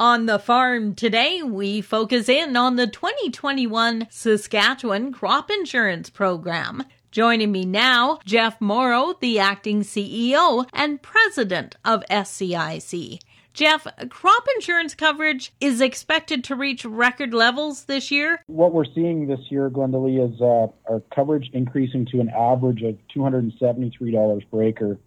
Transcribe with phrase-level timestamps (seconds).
[0.00, 6.84] On the farm today, we focus in on the 2021 Saskatchewan Crop Insurance Program.
[7.10, 13.18] Joining me now, Jeff Morrow, the acting CEO and president of SCIC.
[13.52, 18.42] Jeff, crop insurance coverage is expected to reach record levels this year.
[18.46, 22.96] What we're seeing this year, Glendalee, is uh, our coverage increasing to an average of
[23.14, 24.98] $273 per acre,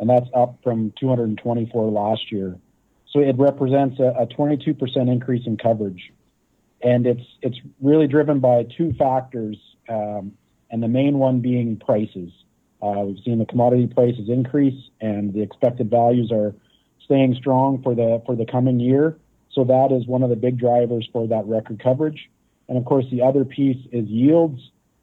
[0.00, 2.58] and that's up from 224 last year.
[3.12, 6.12] So it represents a, a 22% increase in coverage.
[6.82, 9.56] And it's, it's really driven by two factors,
[9.88, 10.32] um,
[10.70, 12.30] and the main one being prices.
[12.82, 16.54] Uh, we've seen the commodity prices increase, and the expected values are
[17.04, 19.18] staying strong for the for the coming year.
[19.52, 22.30] So that is one of the big drivers for that record coverage.
[22.68, 24.60] And of course, the other piece is yields,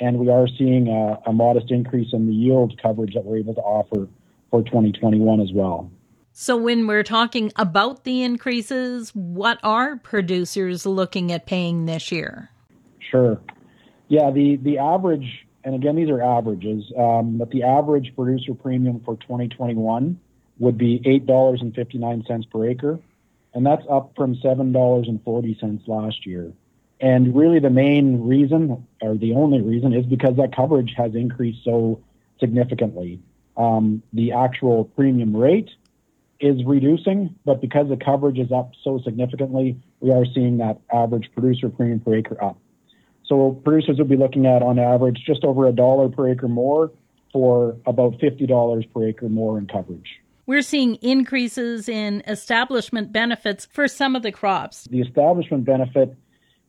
[0.00, 3.60] and we are seeing a modest increase in the yield coverage that we're able to
[3.60, 4.08] offer
[4.50, 5.90] for 2021 as well.
[6.42, 12.48] So, when we're talking about the increases, what are producers looking at paying this year?
[13.10, 13.38] Sure.
[14.08, 19.02] Yeah, the, the average, and again, these are averages, um, but the average producer premium
[19.04, 20.18] for 2021
[20.58, 22.98] would be $8.59 per acre,
[23.52, 26.54] and that's up from $7.40 last year.
[27.02, 31.64] And really, the main reason, or the only reason, is because that coverage has increased
[31.64, 32.00] so
[32.38, 33.20] significantly.
[33.58, 35.68] Um, the actual premium rate
[36.40, 41.30] is reducing, but because the coverage is up so significantly, we are seeing that average
[41.34, 42.58] producer premium per acre up.
[43.26, 46.90] So producers will be looking at, on average, just over a dollar per acre more
[47.32, 50.20] for about $50 per acre more in coverage.
[50.46, 54.88] We're seeing increases in establishment benefits for some of the crops.
[54.90, 56.16] The establishment benefit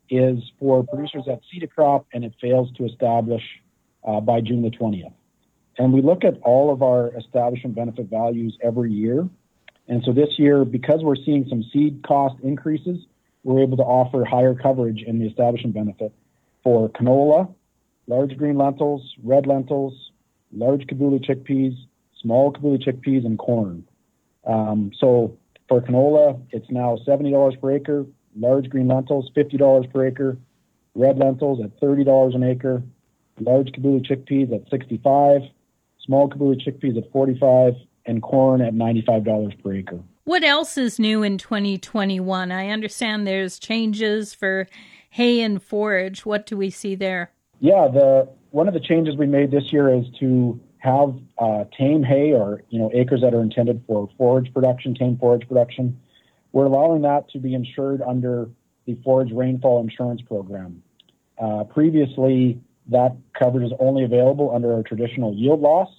[0.10, 3.42] is for producers that seed a crop and it fails to establish
[4.04, 5.14] uh, by June the 20th.
[5.80, 9.28] And we look at all of our establishment benefit values every year
[9.88, 13.06] and so this year, because we're seeing some seed cost increases,
[13.44, 16.14] we're able to offer higher coverage in the establishment benefit
[16.64, 17.54] for canola,
[18.08, 20.12] large green lentils, red lentils,
[20.52, 21.76] large Kabuli chickpeas,
[22.22, 23.84] small Kabuli chickpeas, and corn.
[24.46, 28.06] Um, so for canola, it's now $70 per acre,
[28.36, 30.38] large green lentils, $50 per acre,
[30.96, 32.84] red lentils at $30 an acre,
[33.40, 35.42] large Kabuli chickpeas at 65,
[36.06, 37.74] small Kabuli chickpeas at 45,
[38.06, 40.00] and corn at $95 per acre.
[40.24, 42.52] What else is new in 2021?
[42.52, 44.68] I understand there's changes for
[45.10, 46.26] hay and forage.
[46.26, 47.32] What do we see there?
[47.60, 52.04] Yeah, the one of the changes we made this year is to have uh, tame
[52.04, 56.00] hay or you know acres that are intended for forage production, tame forage production.
[56.54, 58.50] We're allowing that to be insured under
[58.86, 60.84] the forage rainfall insurance program.
[61.38, 62.60] Uh, previously,
[62.90, 65.90] that coverage is only available under our traditional yield loss,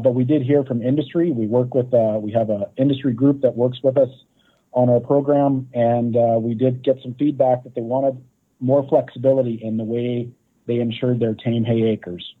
[0.00, 1.32] but we did hear from industry.
[1.32, 4.10] We work with, uh, we have an industry group that works with us
[4.72, 8.22] on our program, and uh, we did get some feedback that they wanted
[8.60, 10.28] more flexibility in the way
[10.66, 12.34] they insured their tame hay acres.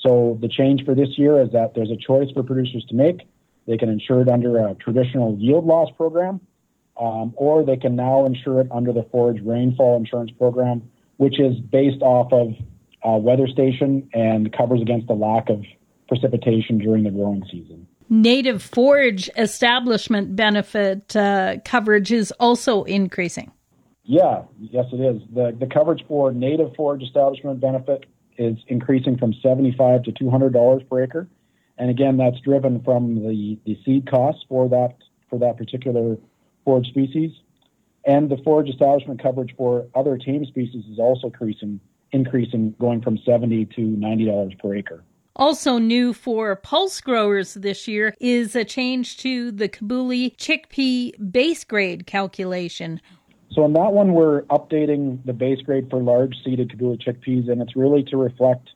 [0.00, 3.28] So the change for this year is that there's a choice for producers to make.
[3.66, 6.40] They can insure it under a traditional yield loss program,
[6.98, 11.58] um, or they can now insure it under the forage rainfall insurance program, which is
[11.58, 12.54] based off of
[13.06, 15.64] uh, weather station and covers against the lack of
[16.08, 17.86] precipitation during the growing season.
[18.08, 23.50] Native forage establishment benefit uh, coverage is also increasing.
[24.04, 25.22] Yeah, yes, it is.
[25.34, 28.06] The, the coverage for native forage establishment benefit
[28.38, 31.28] is increasing from 75 to $200 per acre.
[31.78, 34.94] And again, that's driven from the, the seed costs for that,
[35.28, 36.16] for that particular
[36.64, 37.32] forage species.
[38.04, 41.80] And the forage establishment coverage for other tame species is also increasing,
[42.12, 45.02] increasing going from 70 to $90 per acre.
[45.36, 51.62] Also new for pulse growers this year is a change to the Kabuli chickpea base
[51.62, 53.02] grade calculation.
[53.52, 57.60] So on that one, we're updating the base grade for large seeded Kabuli chickpeas, and
[57.60, 58.70] it's really to reflect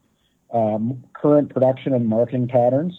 [0.53, 2.93] um, current production and marketing patterns.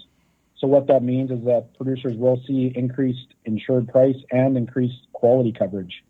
[0.58, 5.52] So what that means is that producers will see increased insured price and increased quality
[5.52, 6.04] coverage.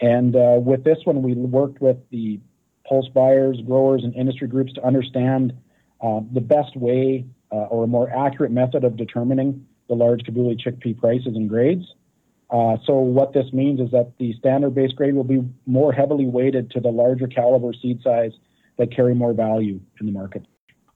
[0.00, 2.38] And uh, with this one, we worked with the
[2.88, 5.52] pulse buyers, growers, and industry groups to understand
[6.00, 10.98] the best way uh, or a more accurate method of determining the large Kabuli chickpea
[10.98, 11.84] prices and grades.
[12.50, 16.26] Uh, so what this means is that the standard base grade will be more heavily
[16.26, 18.32] weighted to the larger caliber seed size
[18.78, 20.46] that carry more value in the market.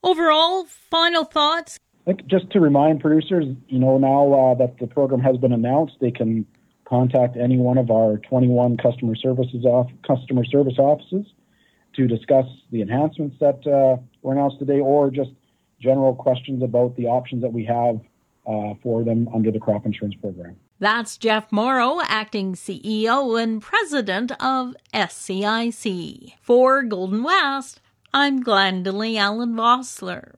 [0.03, 1.79] Overall, final thoughts?
[2.07, 5.53] I think just to remind producers, you know, now uh, that the program has been
[5.53, 6.47] announced, they can
[6.85, 11.27] contact any one of our 21 customer services off customer service offices
[11.95, 15.31] to discuss the enhancements that uh, were announced today or just
[15.81, 18.01] general questions about the options that we have
[18.47, 20.57] uh, for them under the crop insurance program.
[20.79, 26.33] That's Jeff Morrow, acting CEO and president of SCIC.
[26.41, 27.81] For Golden West,
[28.13, 30.35] I'm Glendalee Allen Vossler.